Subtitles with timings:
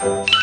[0.00, 0.37] you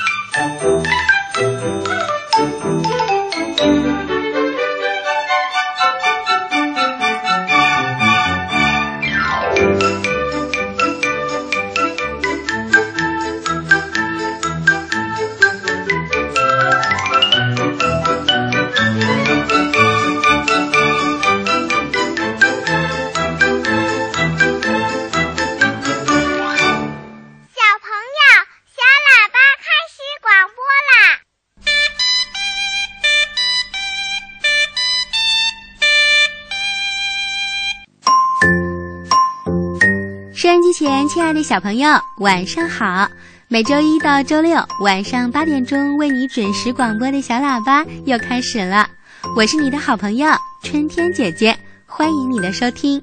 [41.45, 43.07] 小朋友，晚上好！
[43.49, 48.89] 每周一到周六晚上八点钟为你准时广播的小喇叭又开始了，
[49.35, 50.27] 我是你的好朋友
[50.63, 52.99] 春天姐姐，欢迎你的收听。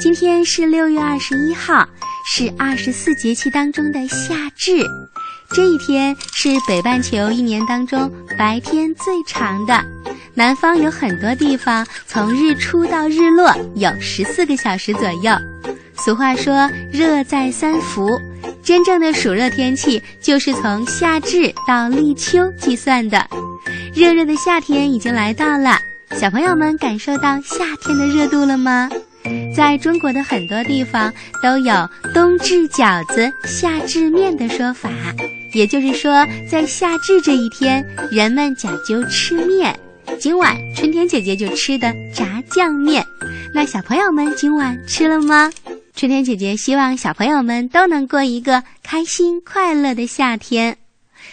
[0.00, 1.86] 今天是六月二十一号，
[2.24, 4.82] 是二十四节气当中的夏至。
[5.54, 9.84] 这一天是北半球一年当中白天最长的，
[10.32, 15.36] 南方有很多地方从日出到日落有十四个小时左右。
[16.02, 18.18] 俗话说“热在三伏”，
[18.64, 23.26] 真正的暑热天气就是从夏至到立秋计算的。
[23.94, 25.78] 热热的夏天已经来到了，
[26.12, 28.88] 小朋友们感受到夏天的热度了吗？
[29.54, 31.12] 在中国的很多地方
[31.42, 34.88] 都有“冬至饺子，夏至面”的说法，
[35.52, 39.78] 也就是说，在夏至这一天，人们讲究吃面。
[40.18, 43.04] 今晚春天姐姐就吃的炸酱面，
[43.54, 45.50] 那小朋友们今晚吃了吗？
[46.00, 50.78] 春天姐姐希望小朋友们都能过一个开心快乐的夏天。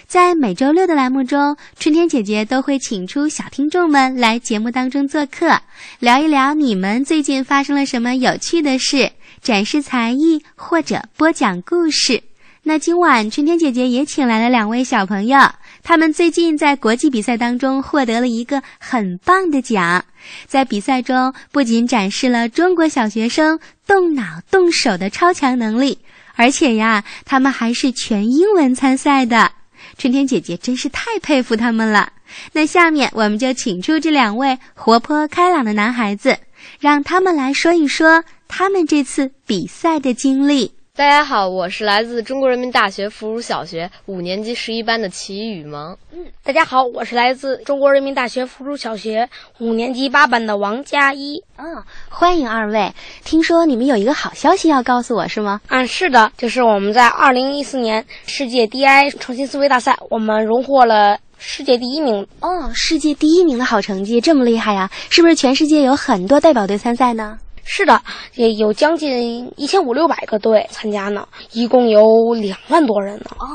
[0.08, 5.62] 在每周六的栏目中，春天姐姐都会请出小听众们来节目当中做客，
[6.00, 9.10] 聊一聊你们最近发生了什么有趣的事，
[9.42, 12.22] 展示才艺或者播讲故事。
[12.64, 15.40] 那今晚春天姐姐也请来了两位小朋友，
[15.88, 20.04] 他们最近在国际比赛当中获得了一个很棒的奖，
[20.46, 25.98] 在比赛中不仅展示了中国小学生动脑动手的超强能力，
[26.36, 29.50] 而且呀，他们还是全英文参赛的。
[29.98, 32.12] 春天姐姐真是太佩服他们了。
[32.52, 36.38] 那下面我们就请出这两位活泼开朗的男孩子，
[36.82, 40.74] 让他们来说一说他们这次比赛的经历。
[40.98, 45.96] 大家好，我是来自中国人民大学附属小学五年级十一班的齐雨萌。
[46.12, 51.44] 嗯大家好，我是来自中国人民大学附属小学五年级八班的王佳一。
[51.58, 52.92] 嗯，欢迎二位。
[53.24, 55.62] 听说你们有一个好消息要告诉我，是吗？
[55.68, 62.26] 嗯，是的，就是我们在二零一四年世界 DI 创新思维大赛，我们荣获了世界第一名。
[62.40, 64.90] 哦，世界第一名的好成绩，这么厉害呀！
[65.12, 67.38] 是不是全世界有很多代表队参赛呢？
[67.70, 68.02] 是的，
[68.36, 73.26] 也有将近一千五六百个队参加呢，一共有两万多人呢。
[73.40, 73.46] 哦，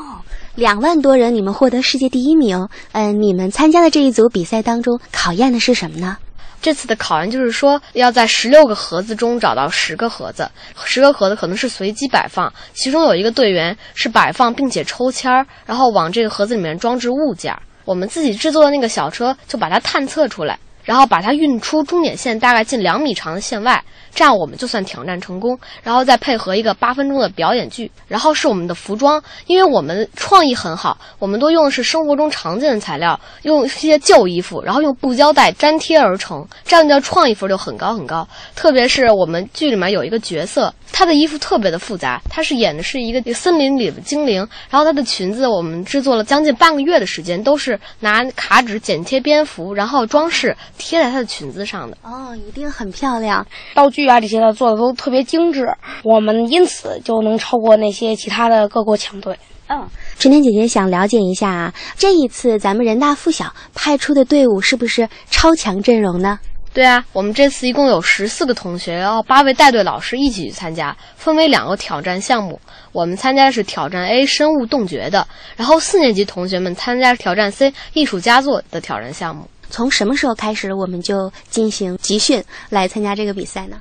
[0.53, 2.69] 两万多人，你们获得世界第一名。
[2.91, 6.15] 嗯，你们参加的这一组比赛当中，考验的是什么呢？
[6.61, 10.49] 这次的考验就是说，要在十六个盒子中找到十个盒子，
[10.85, 17.53] 十个盒子可能是随机摆放，其中有一个队员是摆放并且抽签儿，然后往这个盒子里面装置物件。
[17.83, 23.83] 我们自己制作的那个小车就把它探测出来，然后把它运出终点线大概近两米长的线外。
[24.15, 38.27] 这样我们就算挑战成功，然后再配合一个八分钟的表演剧，然后是我们的服装，因为我们创意很好，我们都用的是生活中常见的材料，用一些旧衣服，然后用布胶带粘贴而成，这样叫创意分就很高很高。
[38.55, 51.97] 特别是我们剧里面有一个角色，他的衣服特别的复杂，他是演的是一个森林里的精灵，然后他的裙子我们制作了将近半个月的时间，都是拿卡纸剪贴蝙蝠，然后装饰贴在她的裙子上的。
[52.03, 54.07] 哦，一定很漂亮，道具。
[54.07, 55.67] 啊，这些的做的都特别精致，
[56.03, 59.37] 我们因此就能超过那些其他的各国强队。
[59.67, 59.87] 嗯，
[60.19, 66.37] 春天姐姐想了解一下啊，这一次咱们人大附小派出的队伍是不是超强阵容呢？
[66.73, 72.59] 对啊，我们这次一共有十四个同学，然后八位带队老师一起去参加，分为两个挑战项目。
[72.91, 79.47] 我们参加的是挑战 A 生物洞穴的，然后四年级同学们参加挑战 C 艺术佳作的挑战项目。
[79.73, 83.77] 从什么时候开始我们就进行集训来参加这个比赛呢？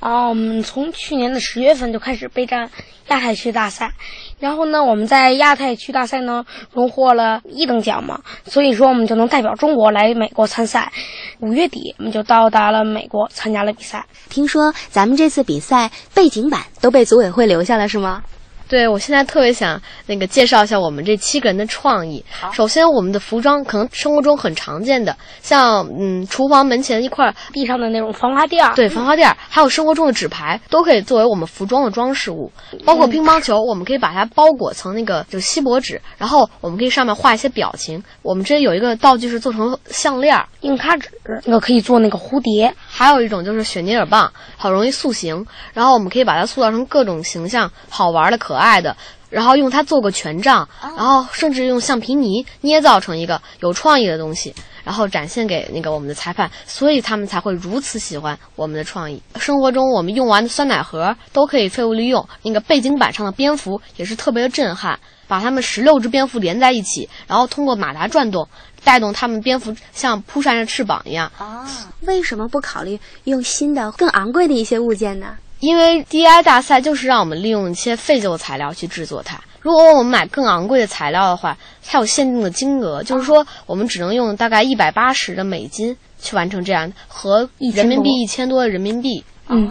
[0.00, 2.68] 啊，我们从去年的十月份就开始备战
[3.10, 3.92] 亚太区大赛，
[4.40, 10.92] 然后呢，我们在亚太区大赛呢荣获了一等奖嘛，所以说我们就能代表中国来美国参赛。
[11.38, 14.04] 五月底我们就到达了美国参加了比赛。
[14.28, 18.24] 听说咱们这次比赛背景板都被组委会留下了是吗？
[18.68, 22.24] 对，我现在特别想那个介绍一下我们这七个人的创意。
[22.52, 32.50] 首先，我们的服装可能生活中很常见的，像嗯，厨房门前一块地上的那种防滑垫儿，对防滑垫儿，还有生活中的纸牌，都可以作为我们服装的装饰物。
[32.84, 38.02] 包括乒乓球，我们可以把它包裹成那个就锡箔纸，然后我们可以上面画一些表情。
[38.22, 41.08] 我们这有一个道具是做成项链儿，硬卡纸，
[41.44, 42.74] 那个可以做那个蝴蝶。
[42.88, 48.96] 还有一种就是雪尼尔棒，好容易塑形，然后我们可以把它塑造成各种形象，好玩的、可爱的，
[49.30, 59.22] 然后用它做个权杖，然后甚至用橡皮泥捏造成一个有创意的东西，然后展现给那个我们的裁判，所以他们才会如此喜欢我们的创意。
[59.38, 64.98] 生活中我们用完的酸奶盒都可以废物利用，那个背景板上的蝙蝠也是特别的震撼，
[65.28, 68.48] 把它们十六只蝙蝠连在一起，然后通过马达转动。
[68.84, 71.68] 带动它们蝙蝠像扑扇着翅膀一样啊？
[72.02, 75.34] 为什么不考虑用新的、更昂贵的一些物件呢？
[75.60, 79.40] 因为 DI 大赛就是让我们利用一些废旧材料去制作它。
[79.60, 89.24] 如果我们买更昂贵的材料的话，它有限定的金额，就是说我们只能用大概一百八十的美金去完成这样和人民币一千多的人民币。
[89.48, 89.70] 嗯，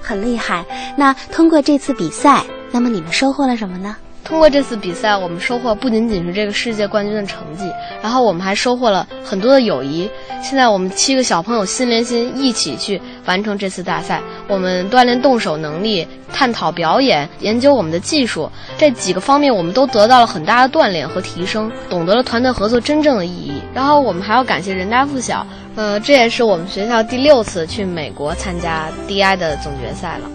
[0.00, 0.64] 很厉害。
[0.96, 3.96] 那通过这次比赛，那么你们收获了什么呢？
[4.24, 7.70] 通过这次比赛，我们收获不仅仅是这个世界冠军的成绩，
[8.02, 10.10] 然后我们还收获了很多的友谊。
[10.42, 14.20] 现在我们七个小朋友心连心，一起去完成这次大赛。
[14.48, 23.60] 我们锻炼动手能力，探讨表演，研究我们的技术，这几个方面我们都得到了很大的锻炼和提升，懂得了团队合作真正的意义。
[23.74, 30.30] 然后我们还要感谢人大附小，呃，这也是我们学校第六次去美国参加 DI 的总决赛了。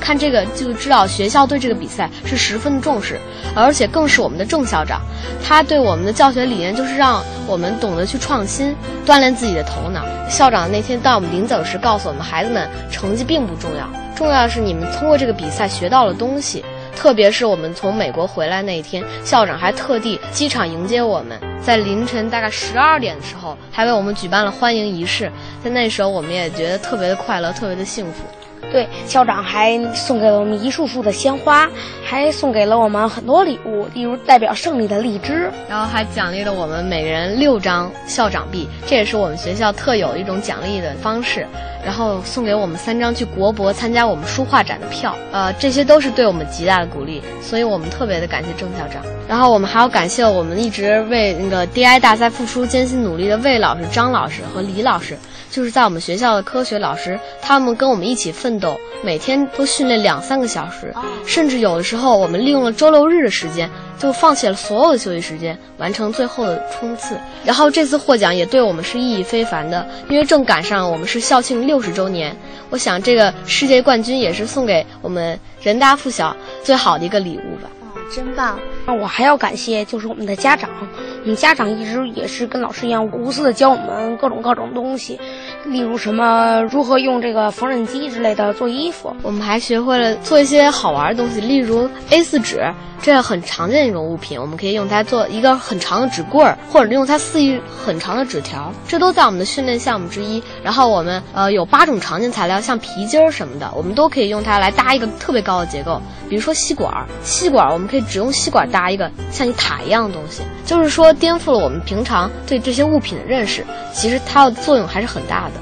[0.00, 3.20] 看这个就知道学校对这个比赛是十分的重视，
[3.54, 5.00] 而且更是我们的郑校长，
[5.44, 8.74] 他对我们的教学理念就是让我们懂得去创新，
[9.06, 10.04] 锻炼自己的头脑。
[10.28, 16.64] 校长那天到我们临走时告诉我们，孩子们成绩并不重要，重要的是你们通过这个比赛学到了东西。
[16.96, 25.30] 特别是我们从美国回来那一天，校长还特地机场迎接我们，在凌晨大概十二点的时候，还为我们举办了欢迎仪式。
[25.62, 28.24] 在那时候，我们也觉得特别的快乐，特别的幸福。
[28.70, 31.68] 对，校长还送给了我们一束束的鲜花，
[32.04, 41.46] 还送给了我们很多礼物，例如代表胜利的荔枝，然后还奖励了我们每人六张校长币，这也是我们学校特有一种奖励的方式。
[41.84, 49.00] 然后送给我们三张去国博参加我们书画展的票，呃，这些都是对我们极大的鼓励，所以我们特别的感谢郑校长。
[49.28, 55.16] 然后我们还要感谢我们一直为那个 DI 大赛付出艰辛努力的魏老师、张老师和李老师。
[55.50, 60.94] 就是在我们学校的科学老师，他们跟我们一起奋斗，每天都训练两三个小时，
[61.26, 63.68] 甚至有的时候我们利用了周六日的时间，
[63.98, 67.18] 就放弃了所有的休息时间，完成最后的冲刺。
[67.44, 72.36] 然后这次获奖也对我们是意义非凡的，因为正赶上我们是校庆六十周年。
[72.70, 77.70] 我想这个世界冠军也是送给我们人大附小最好的一个礼物吧。
[78.14, 78.58] 真棒！
[78.86, 80.70] 那我还要感谢，就是我们的家长，
[81.17, 85.18] 我家长一直也是跟老师一样无私的教我们各种各种东西，
[85.64, 92.62] 例如什么如何用这个缝纫机之类的做衣服，我们还学会了做一些好玩的东西，例如 A4 纸。
[93.00, 100.42] 这样很常见一种物品，我们可以用它做一个很长的纸棍儿，或者用它撕一很长的纸条，这都在我们的训练项目之一。
[100.64, 106.02] 然后我们呃有八种常见材料，像皮筋儿什么的，我们都可以用它来搭一个特别高的结构。
[106.28, 113.64] 比如说吸管，吸管我们可以只用吸管搭一个像一塔一样的东西，就是说颠覆了我们平常对这些物品的认识。
[113.92, 115.57] 其实它的作用还是很大的。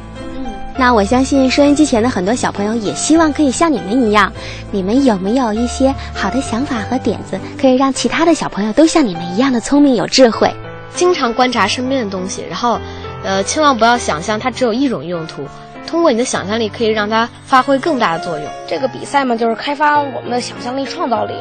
[0.78, 4.30] 那我相信收音机前的很多小朋友也希望可以像你们一样，
[4.70, 10.54] 你们有没有一些好的想法和点子，可以让其他的小朋友都像你们一样的聪明有智慧？
[10.94, 12.78] 经常观察身边的东西，然后，
[13.24, 15.42] 呃，千万不要想象它只有一种用途。
[15.86, 18.48] 通过你的想象力，可以让它发挥更大的作用。
[18.66, 21.34] 这个比赛嘛，就是开发我们的想象力、创造力。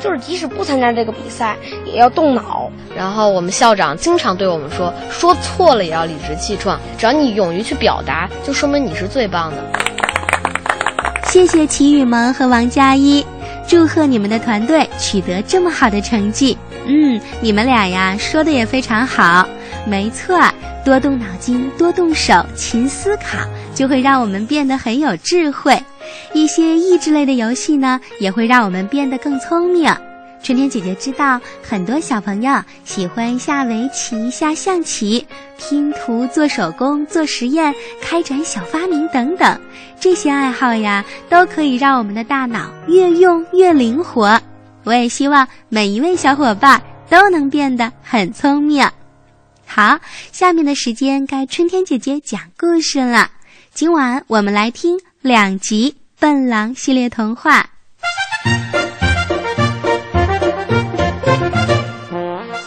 [0.00, 2.68] 就是即使不参加这个比赛，也要动脑。
[2.96, 9.56] 然后我们校长经常对我们说：“说错了也要理直气壮，只要你勇于去表达，就说明你是最棒的。”
[11.30, 13.24] 谢谢齐雨萌和王佳一，
[13.66, 16.58] 祝贺你们的团队取得这么好的成绩。
[16.84, 19.46] 嗯，你们俩呀，说的也非常好。
[19.86, 20.36] 没错，
[20.84, 23.38] 多动脑筋，多动手，勤思考，
[23.74, 25.82] 就会让我们变得很有智慧。
[26.32, 29.94] 一些益智类的游戏呢，也会让我们变得更聪明。
[30.42, 35.24] 春天姐姐知道，很多小朋友喜欢下围棋、下象棋、
[35.56, 39.60] 拼图、做手工、做实验、开展小发明等等。
[40.00, 44.40] 这些爱好呀，都可以让我们的大脑越用越灵活。
[44.82, 48.84] 我也希望每一位小伙伴都能变得很聪明。
[49.64, 49.96] 好，
[50.32, 53.30] 下面的时间该春天姐姐讲故事了。
[53.74, 57.70] 今晚我们来听两集笨狼系列童话。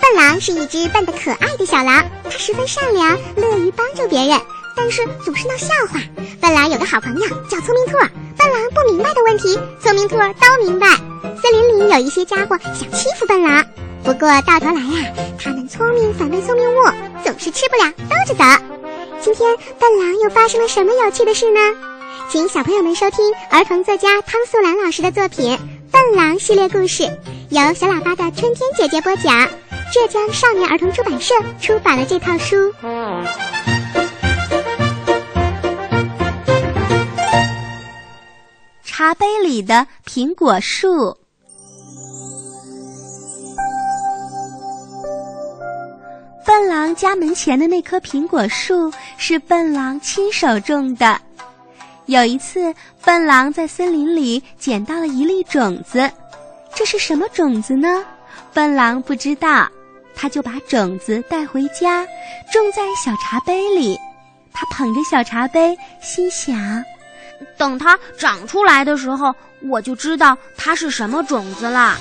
[0.02, 4.42] 笨狼是一只笨得可爱的小狼它十分善良乐于帮助别人
[4.76, 6.02] 但是总是闹笑话。
[6.42, 7.98] 笨狼有个好朋友叫聪明兔。
[7.98, 10.88] 儿笨狼不明白的问题聪明兔儿都明白。
[11.40, 13.64] 森林里有一些家伙想欺负笨狼。
[14.04, 16.80] 不过到头来呀他们聪明反被聪明误
[17.24, 18.75] 总是吃不了兜着走
[19.22, 21.60] 今天笨狼又发生了什么有趣的事呢？
[22.30, 25.58] 请小朋友们收听儿童作家汤素兰老师的作品
[25.92, 27.04] 《笨狼》系列故事，
[27.50, 29.48] 由小喇叭的春天姐姐播讲。
[29.94, 32.74] 浙江少年儿童出版社出版了这套书。
[38.84, 41.18] 茶杯里的苹果树。
[46.46, 51.20] 笨狼家门前的那棵苹果树是笨狼亲手种的。
[52.06, 52.72] 有一次，
[53.04, 56.10] 笨狼在森林里捡到了一粒种子，
[56.76, 58.06] 这是什么种子呢？
[58.54, 59.68] 笨狼不知道，
[60.16, 62.06] 他就把种子带回家，
[62.54, 63.98] 种在小茶杯里。
[64.54, 66.56] 他捧着小茶杯，心想：
[67.58, 69.34] 等它长出来的时候，
[69.64, 71.98] 我就知道它是什么种子了。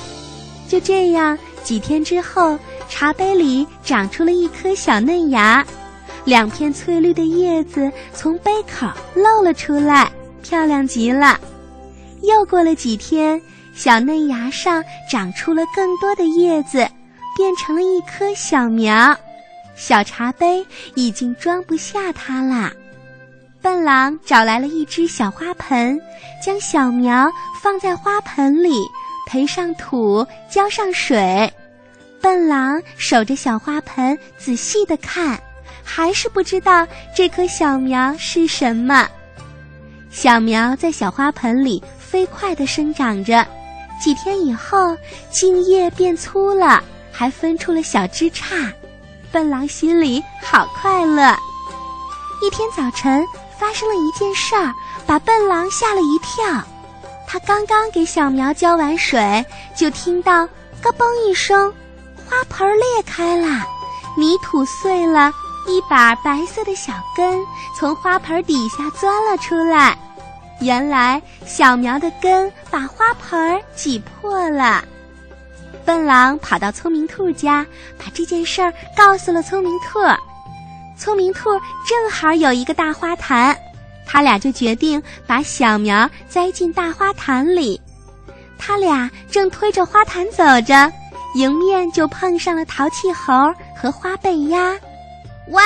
[0.68, 5.64] 就这样，几天之后，茶杯里长出了一颗小嫩芽。
[6.24, 10.10] 两片翠绿的叶子从杯口露了出来，
[10.42, 11.38] 漂亮极了。
[12.22, 13.40] 又过了几天，
[13.74, 16.88] 小嫩芽上长出了更多的叶子，
[17.36, 19.14] 变成了一棵小苗。
[19.76, 20.64] 小茶杯
[20.94, 22.72] 已经装不下它啦。
[23.60, 26.00] 笨狼找来了一只小花盆，
[26.42, 27.30] 将小苗
[27.62, 28.82] 放在花盆里，
[29.26, 31.52] 培上土，浇上水。
[32.24, 35.38] 笨狼守着小花盆，仔细地看。
[35.84, 39.06] 还是不知道这棵小苗是什么。
[40.10, 43.46] 小苗在小花盆里飞快地生长着，
[44.02, 44.96] 几天以后，
[45.30, 48.72] 茎叶变粗了，还分出了小枝杈。
[49.30, 51.36] 笨狼心里好快乐。
[52.40, 53.22] 一天早晨，
[53.58, 54.72] 发生了一件事儿，
[55.04, 56.64] 把笨狼吓了一跳。
[57.26, 59.44] 他刚刚给小苗浇完水，
[59.76, 60.48] 就听到
[60.80, 61.70] “咯嘣”一声，
[62.28, 63.64] 花盆裂开了，
[64.16, 65.32] 泥土碎了。
[65.66, 67.40] 一把白色的小根
[67.74, 69.96] 从花盆底下钻了出来，
[70.60, 74.84] 原来小苗的根把花盆挤破了。
[75.82, 77.64] 笨狼跑到聪明兔家，
[77.98, 79.98] 把这件事儿告诉了聪明兔。
[80.98, 81.48] 聪明兔
[81.86, 83.56] 正好有一个大花坛，
[84.06, 87.80] 他俩就决定把小苗栽进大花坛里。
[88.58, 90.92] 他俩正推着花坛走着，
[91.34, 93.32] 迎面就碰上了淘气猴
[93.76, 94.72] 和花背鸭。
[95.48, 95.62] 喂，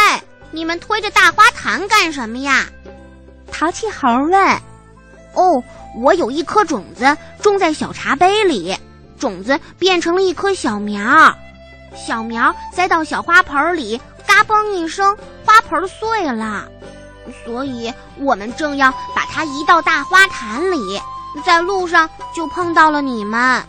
[0.50, 2.66] 你们推着大花坛干什么呀？
[3.52, 4.60] 淘气猴问。
[5.34, 5.62] 哦，
[6.00, 8.76] 我有一颗种子种在小茶杯里，
[9.18, 11.34] 种子变成了一棵小苗，
[11.94, 16.66] 小苗栽到小花盆里，嘎嘣一声，花盆碎了，
[17.44, 21.00] 所以我们正要把它移到大花坛里，
[21.44, 23.62] 在路上就碰到了你们。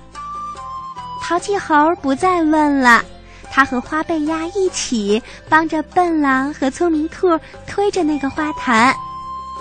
[1.30, 3.04] 淘气猴不再问了。
[3.52, 8.92] 他和花背鸭一起帮着笨狼和聪明兔推着那个花坛，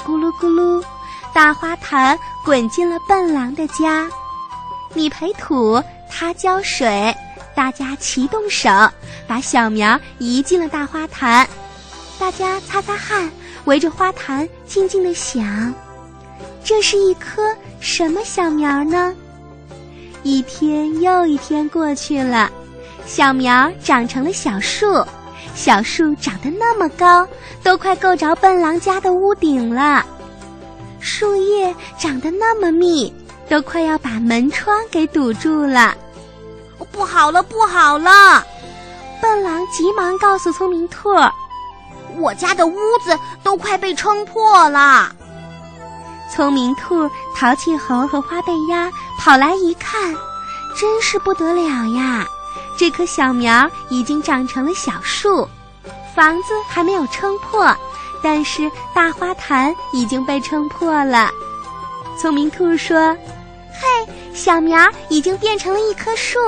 [0.03, 0.83] 咕噜咕噜，
[1.35, 4.09] 大花坛滚进了笨狼的家。
[4.95, 7.15] 你培土，他浇水，
[7.55, 8.71] 大家齐动手，
[9.27, 11.47] 把小苗移进了大花坛。
[12.19, 13.31] 大家擦擦汗，
[13.67, 15.75] 围着花坛静静地想：
[16.65, 19.15] 这是一棵什么小苗呢？
[20.29, 22.51] 一天又一天过去了。
[23.07, 25.03] 小苗长成了小树，
[25.55, 27.27] 小树长得那么高，
[27.63, 30.05] 都快够着笨狼家的屋顶了。
[31.01, 33.11] 树叶长得那么密，
[33.49, 35.95] 都快要把门窗给堵住了。
[36.93, 38.45] 不好了，不好了！
[39.23, 41.09] 笨狼急忙告诉聪明兔
[42.21, 45.11] ：“我家的屋子都快被撑破了。”
[46.35, 50.15] 聪明兔、淘气猴和花背鸭跑来一看，
[50.79, 52.27] 真是不得了呀！
[52.79, 55.49] 这棵小苗已经长成了小树，
[56.15, 57.75] 房子还没有撑破，
[58.23, 61.31] 但是大花坛已经被撑破了。
[62.21, 63.17] 聪明兔说
[63.81, 66.39] ：“嘿，小苗已经变成了一棵树，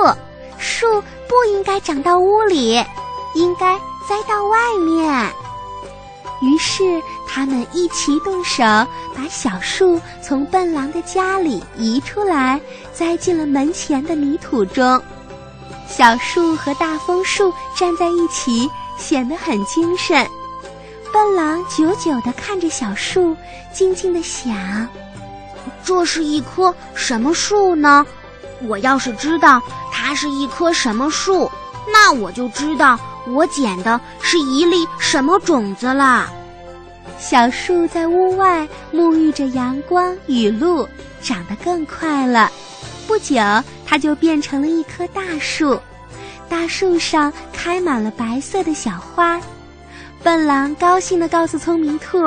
[0.57, 2.75] 树不应该长到屋里，
[3.33, 5.33] 应该栽到外面。”
[6.41, 7.01] 于是
[7.33, 8.61] 他们一齐动手，
[9.15, 12.59] 把小树从笨狼的家里移出来，
[12.93, 15.01] 栽进了门前的泥土中。
[15.87, 20.27] 小树和大枫树站在一起，显得很精神。
[21.13, 23.33] 笨狼久久地看着小树，
[23.73, 24.85] 静静地想：
[25.85, 28.05] 这是一棵什么树呢？
[28.63, 31.49] 我要是知道它是一棵什么树，
[31.91, 36.29] 那我就知道我捡的是一粒什么种子了。
[37.21, 40.89] 小树在屋外沐浴着阳光雨露，
[41.21, 42.51] 长得更快了。
[43.07, 43.35] 不久，
[43.85, 45.79] 它就变成了一棵大树，
[46.49, 49.39] 大树上开满了白色的小花。
[50.23, 52.17] 笨狼高兴地告诉聪明兔：“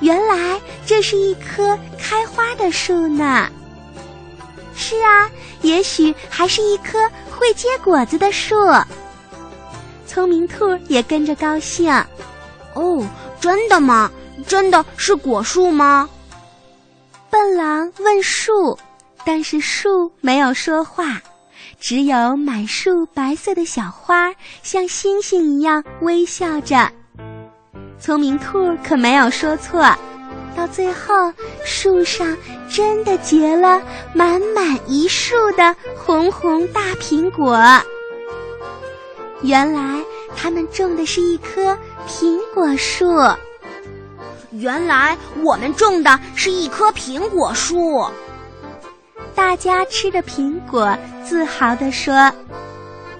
[0.00, 3.50] 原来这是一棵开花的树呢。
[4.72, 5.28] ”“是啊，
[5.62, 6.96] 也许还是一棵
[7.28, 8.54] 会结果子的树。”
[10.06, 11.92] 聪明兔也跟着高兴。
[12.74, 13.04] “哦，
[13.40, 14.08] 真的吗？”
[14.46, 16.08] 真的是果树吗？
[17.30, 18.78] 笨狼问树，
[19.24, 21.20] 但是树没有说话，
[21.78, 26.90] 只有满树白色的小花像星星一样微笑着。
[28.00, 29.82] 聪明兔可没有说错，
[30.56, 31.32] 到最后
[31.64, 32.36] 树上
[32.70, 33.82] 真的结了
[34.14, 37.60] 满满一树的红红大苹果。
[39.42, 40.02] 原来
[40.34, 41.76] 他们种的是一棵
[42.08, 43.06] 苹果树。
[44.52, 48.06] 原来我们种的是一棵苹果树，
[49.34, 52.32] 大家吃着苹果，自豪地说。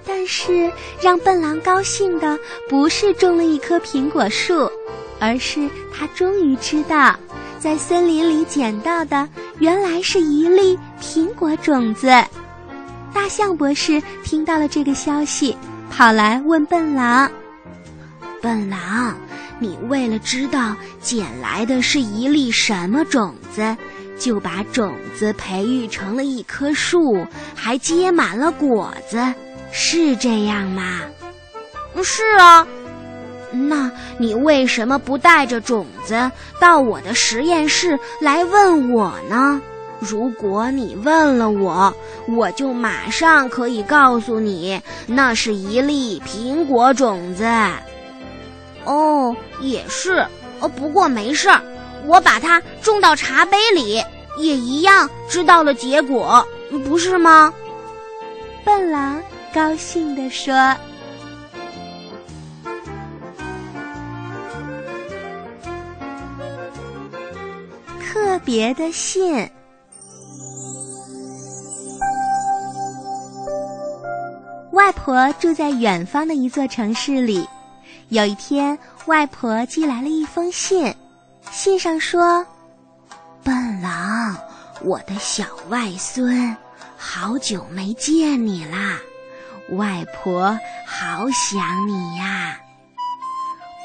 [0.05, 4.69] 但是让笨狼高兴的不是种了一棵苹果树，
[5.19, 7.15] 而是他终于知道，
[7.59, 12.07] 在森林里捡到的原来是一粒苹果种子。
[13.13, 15.55] 大象博士听到了这个消息，
[15.91, 17.29] 跑来问笨狼
[18.41, 19.15] ：“笨狼。”
[19.59, 23.75] 你为了知道捡来的是一粒什么种子，
[24.17, 29.33] 就把种子培育成了一棵树，还结满了果子，
[29.71, 31.01] 是这样吗？
[32.03, 32.65] 是啊。
[33.51, 39.59] 那你为什么不带着种子到我的实验室来问我呢？
[39.99, 41.93] 如果你问了我，
[42.27, 47.43] 我就马上可以告诉你，那是一粒苹果种子。
[48.85, 50.25] 哦，也是，
[50.59, 51.61] 哦，不过没事儿，
[52.05, 54.03] 我把它种到茶杯里，
[54.37, 56.45] 也一样知道了结果，
[56.85, 57.53] 不是吗？
[58.63, 59.21] 笨狼
[59.53, 60.53] 高兴地说
[68.05, 69.49] ：“特别的信，
[74.71, 77.47] 外婆住在远方的一座城市里。”
[78.09, 80.95] 有一天，外婆寄来了一封信，
[81.51, 82.43] 信上说
[83.45, 84.35] ：“笨狼，
[84.81, 86.57] 我的小外孙，
[86.97, 88.97] 好久没见你啦，
[89.73, 92.59] 外婆好想你呀。”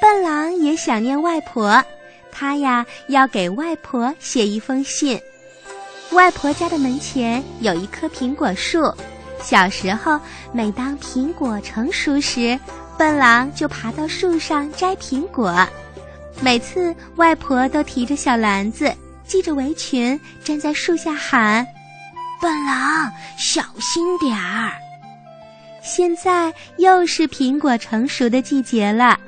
[0.00, 1.84] 笨狼也想念外婆，
[2.32, 5.20] 他呀要给外婆写一封信。
[6.12, 8.90] 外婆家的门前有一棵苹果树，
[9.42, 10.18] 小时候
[10.50, 12.58] 每当苹果成熟时。
[12.96, 15.66] 笨狼就爬到树上摘苹果，
[16.40, 18.92] 每次外婆都提着小篮子，
[19.24, 21.66] 系着围裙，站在树下喊
[22.40, 24.72] ：“笨狼，小心点儿！”
[25.82, 29.18] 现在又是苹果成熟的季节了，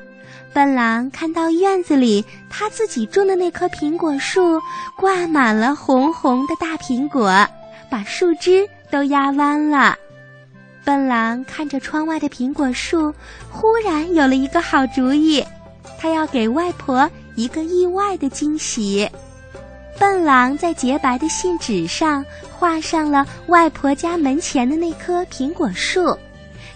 [0.54, 4.60] 笨狼看到院子里他自己种的那棵苹果树
[4.96, 7.46] 挂满了红红的大苹果，
[7.90, 9.96] 把树枝都压弯了。
[10.86, 13.12] 笨狼看着窗外的苹果树，
[13.50, 15.44] 忽然有了一个好主意，
[15.98, 19.10] 他要给外婆一个意外的惊喜。
[19.98, 22.24] 笨狼在洁白的信纸上
[22.56, 26.16] 画上了外婆家门前的那棵苹果树，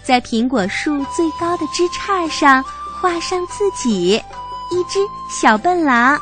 [0.03, 2.61] 在苹果树最高的枝杈上
[2.99, 4.21] 画上自己，
[4.71, 6.19] 一只小笨狼，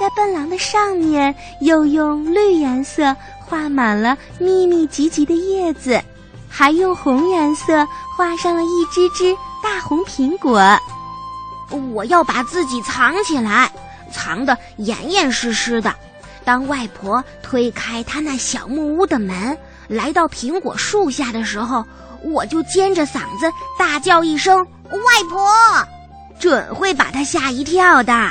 [0.00, 6.02] 在笨狼的上面又用绿颜色画满了密密集集的叶子。
[6.52, 10.78] 还用红颜色画上了一只只大红苹果。
[11.94, 13.72] 我要把自己藏起来，
[14.12, 15.94] 藏得严严实实的。
[16.44, 19.56] 当外婆推开她那小木屋的门，
[19.88, 21.84] 来到苹果树下的时候，
[22.22, 24.58] 我就尖着嗓子大叫一声
[24.92, 25.48] “外婆”，
[26.38, 28.30] 准会把她吓一跳的。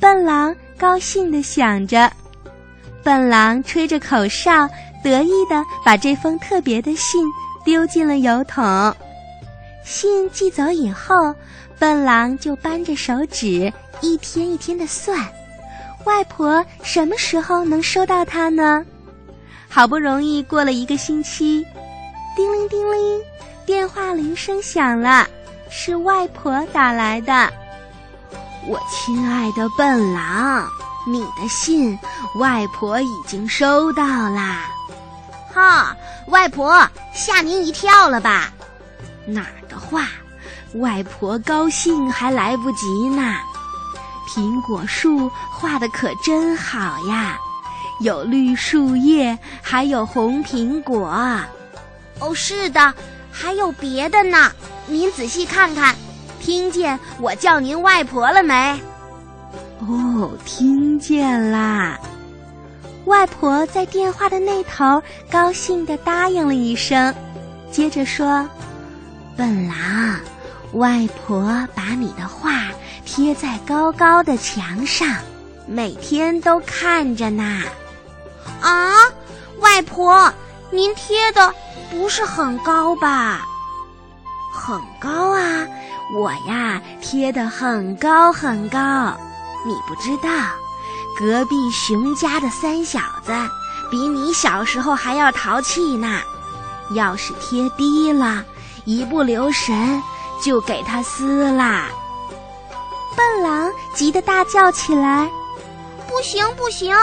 [0.00, 2.10] 笨狼高兴地想着，
[3.02, 4.66] 笨狼吹着口哨。
[5.02, 7.24] 得意的把这封特别的信
[7.64, 8.94] 丢进了邮筒。
[9.84, 11.34] 信寄走以后，
[11.78, 15.18] 笨狼就扳着手指一天一天的算，
[16.04, 18.84] 外婆什么时候能收到它呢？
[19.68, 21.66] 好不容易过了一个星期，
[22.36, 23.20] 叮铃叮铃，
[23.66, 25.26] 电话铃声响了，
[25.70, 27.52] 是外婆打来的。
[28.68, 30.68] 我亲爱的笨狼，
[31.08, 31.98] 你的信
[32.36, 34.68] 外婆已经收到啦。
[35.52, 35.96] 哈，
[36.28, 38.50] 外婆吓您一跳了吧？
[39.26, 40.08] 哪儿的画，
[40.74, 43.34] 外婆高兴还来不及呢。
[44.28, 47.36] 苹果树画的可真好呀，
[48.00, 51.06] 有绿树叶，还有红苹果。
[52.18, 52.94] 哦，是的，
[53.30, 54.50] 还有别的呢。
[54.86, 55.94] 您仔细看看，
[56.40, 58.80] 听见我叫您外婆了没？
[59.80, 61.98] 哦，听见啦。
[63.04, 67.14] 外婆在电话的那头高兴地答应了一声，
[67.70, 68.48] 接着说
[69.36, 70.20] ：“笨狼，
[70.74, 72.68] 外婆把你的画
[73.04, 75.16] 贴在高高的墙上，
[75.66, 77.62] 每天都看着呢。”
[78.62, 78.92] 啊，
[79.58, 80.32] 外婆，
[80.70, 81.52] 您贴的
[81.90, 83.44] 不是很高吧？
[84.54, 85.66] 很高啊，
[86.14, 88.78] 我呀贴的很高很高，
[89.66, 90.30] 你不知道。
[91.18, 93.32] 隔壁熊家的三小子
[93.90, 96.20] 比你小时候还要淘气呢，
[96.92, 98.44] 要是贴低了，
[98.84, 100.02] 一不留神
[100.42, 101.88] 就给他撕啦。
[103.16, 105.30] 笨狼急得大叫起来
[106.08, 106.96] ：“不行不行，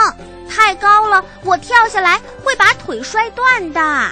[0.48, 4.10] 太高了，我跳下来会把腿摔断的。”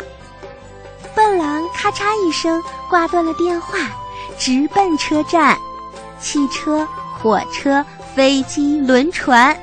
[1.17, 3.77] 笨狼咔嚓一声挂断了电话，
[4.39, 5.59] 直奔车站。
[6.21, 6.87] 汽车、
[7.21, 7.85] 火车、
[8.15, 9.57] 飞机、轮船。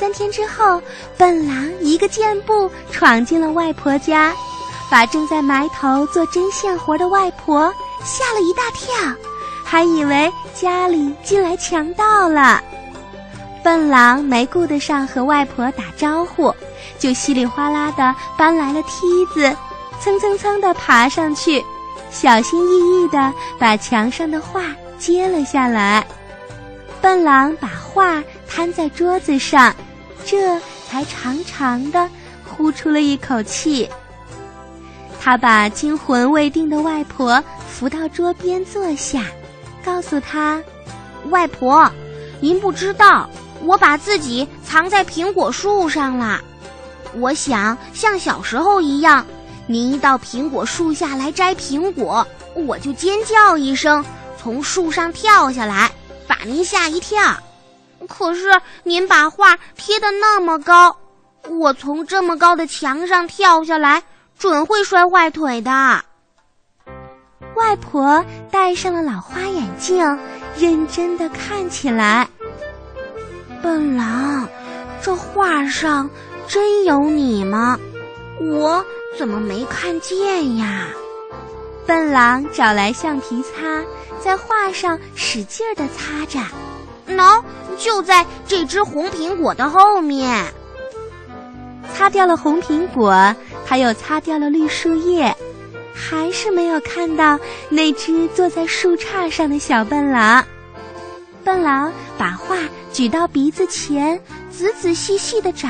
[0.00, 0.80] 三天之后，
[1.18, 4.32] 笨狼一个箭步闯进了外婆家，
[4.90, 7.70] 把正在埋头做针线活的外婆
[8.02, 8.94] 吓了一大跳，
[9.62, 12.62] 还以为家里进来强盗了。
[13.62, 16.50] 笨狼没顾得上和外婆打招呼，
[16.98, 19.54] 就稀里哗啦地搬来了梯子，
[20.00, 21.62] 蹭蹭蹭地爬上去，
[22.10, 24.62] 小心翼翼地把墙上的画
[24.98, 26.06] 揭了下来。
[27.02, 29.74] 笨狼把画摊在桌子上。
[30.24, 32.08] 这才长长的
[32.44, 33.88] 呼出了一口气。
[35.20, 39.24] 他把惊魂未定的外婆扶到桌边坐下，
[39.84, 40.62] 告诉她
[41.28, 41.90] ：“外婆，
[42.40, 43.28] 您不知道，
[43.62, 46.40] 我把自己藏在苹果树上了。
[47.14, 49.26] 我想像小时候一样，
[49.66, 54.02] 您一到苹果树下来摘苹果，我就尖叫一声，
[54.38, 55.90] 从树上跳下来，
[56.26, 57.20] 把您吓一跳。”
[58.10, 58.50] 可是
[58.82, 60.96] 您把画贴的那么高，
[61.48, 64.02] 我从这么高的墙上跳下来，
[64.36, 65.70] 准会摔坏腿的。
[67.54, 70.04] 外婆戴上了老花眼镜，
[70.56, 72.28] 认真的看起来。
[73.62, 74.48] 笨狼，
[75.00, 76.10] 这画上
[76.48, 77.78] 真有你吗？
[78.40, 78.84] 我
[79.16, 80.88] 怎么没看见呀？
[81.86, 83.84] 笨狼找来橡皮擦，
[84.18, 86.40] 在画上使劲的擦着。
[87.16, 87.42] 喏，
[87.78, 90.44] 就在这只红苹果的后面。
[91.92, 93.34] 擦掉了红苹果，
[93.66, 95.34] 他又擦掉了绿树叶，
[95.94, 100.44] 还是没有看到那只坐在树杈上的小笨狼。
[101.44, 102.56] 笨狼把画
[102.92, 104.20] 举到鼻子前，
[104.50, 105.68] 仔仔细细的找。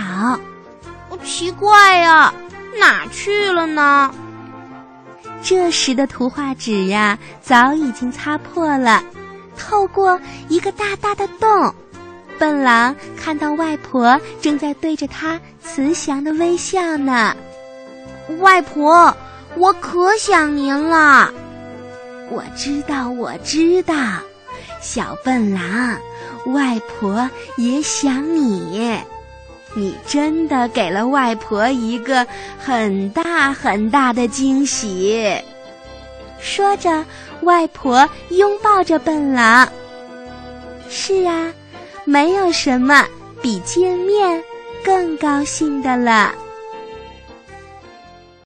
[1.25, 2.33] 奇怪呀，
[2.79, 4.11] 哪去了呢？
[5.43, 9.03] 这时的图画纸呀，早已经擦破了。
[9.61, 10.19] 透过
[10.49, 11.75] 一个大大的洞，
[12.39, 17.37] 笨狼看到外婆正在对着他慈祥的微笑呢。
[18.41, 19.15] 外婆，
[19.57, 21.31] 我可想您了。
[22.31, 23.95] 我知道，我知道，
[24.81, 25.99] 小笨狼，
[26.47, 28.99] 外婆也想你。
[29.75, 32.27] 你真的给了外婆一个
[32.59, 35.37] 很大很大的惊喜。
[36.41, 37.05] 说着。
[37.43, 39.69] 外婆拥抱着笨狼。
[40.89, 41.53] 是啊，
[42.05, 43.07] 没有什么
[43.41, 44.43] 比见面
[44.85, 46.35] 更高兴的了。